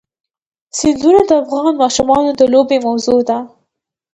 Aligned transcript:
سیندونه 0.77 1.21
د 1.27 1.31
افغان 1.41 1.73
ماشومانو 1.81 2.29
د 2.39 2.41
لوبو 2.53 2.77
موضوع 2.87 3.19
ده. 3.29 3.37